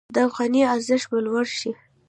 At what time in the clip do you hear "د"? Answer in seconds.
0.15-0.17